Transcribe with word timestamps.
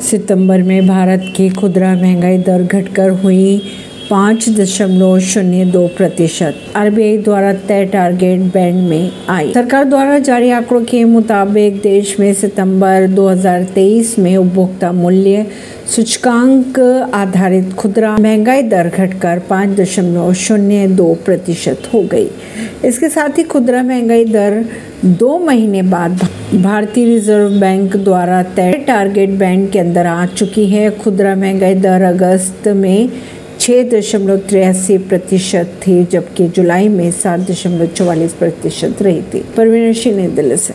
सितंबर 0.00 0.62
में 0.62 0.86
भारत 0.86 1.32
की 1.36 1.48
खुदरा 1.50 1.94
महँगाई 1.94 2.38
दर 2.38 2.62
घटकर 2.62 3.10
हुई 3.10 3.62
पाँच 4.10 4.48
दशमलव 4.48 5.18
शून्य 5.20 5.64
दो 5.64 5.86
प्रतिशत। 5.88 6.54
आरबीआई 6.76 7.18
द्वारा 7.18 7.52
तय 7.68 7.84
टारगेट 7.84 8.40
बैंड 8.54 8.88
में 8.88 9.12
आई। 9.28 9.52
सरकार 9.54 9.84
द्वारा 9.84 10.18
जारी 10.18 10.50
आंकड़ों 10.50 10.80
के 10.84 11.04
मुताबिक 11.04 11.80
देश 11.80 12.16
में 12.20 12.32
सितंबर 12.34 13.06
2023 13.06 14.18
में 14.18 14.36
उपभोक्ता 14.36 14.92
मूल्य 14.92 15.46
सूचकांक 15.96 16.80
आधारित 17.14 17.72
खुदरा 17.72 18.16
महँगाई 18.16 18.62
दर 18.62 18.88
घटकर 18.88 19.38
पाँच 19.38 19.78
दशमलव 19.80 20.32
शून्य 20.34 20.86
दो 20.88 21.14
प्रतिशत 21.24 21.88
हो 21.94 22.02
गई। 22.02 22.28
इसके 22.84 23.08
साथ 23.08 23.38
ही 23.38 23.42
खुदरा 23.42 23.82
महँगाई 23.82 24.24
दर 24.24 24.64
दो 25.04 25.38
महीने 25.38 25.82
बाद 25.82 26.28
भारतीय 26.54 27.04
रिज़र्व 27.04 27.50
बैंक 27.50 27.96
द्वारा 27.96 28.42
तय 28.42 28.72
टारगेट 28.72 29.30
बैंड 29.30 29.70
के 29.70 29.78
अंदर 29.78 30.06
आ 30.06 30.26
चुकी 30.26 30.66
है। 30.66 30.90
खुदरा 30.90 31.34
महँगाई 31.34 31.74
दर 31.74 32.02
अगस्त 32.02 32.68
में 32.68 33.08
छः 33.60 33.90
दशमलव 33.90 34.36
तिरासी 34.36 34.98
प्रतिशत 34.98 35.80
थी, 35.86 36.04
जबकि 36.04 36.48
जुलाई 36.48 36.88
में 36.88 37.10
सात 37.10 37.40
दशमलव 37.40 37.86
चौवालीस 37.86 38.32
प्रतिशत 38.32 39.02
रही 39.02 39.22
थी। 39.22 39.44
परवीन 39.56 39.92
सिंह 39.92 40.16
नई 40.16 40.26
दिल्ली 40.26 40.56
से। 40.56 40.68